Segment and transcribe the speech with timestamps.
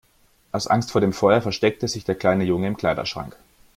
[0.51, 3.35] Aus Angst vor dem Feuer versteckte sich der kleine Junge im Kleiderschrank.